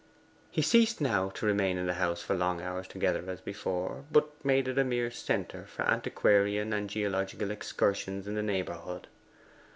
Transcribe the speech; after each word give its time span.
He 0.49 0.63
ceased 0.63 0.99
now 0.99 1.29
to 1.29 1.45
remain 1.45 1.77
in 1.77 1.85
the 1.85 1.93
house 1.93 2.23
for 2.23 2.33
long 2.33 2.59
hours 2.59 2.87
together 2.87 3.23
as 3.29 3.39
before, 3.39 4.03
but 4.11 4.43
made 4.43 4.67
it 4.67 4.79
a 4.79 4.83
mere 4.83 5.11
centre 5.11 5.67
for 5.67 5.83
antiquarian 5.83 6.73
and 6.73 6.89
geological 6.89 7.51
excursions 7.51 8.25
in 8.27 8.33
the 8.33 8.41
neighbourhood. 8.41 9.05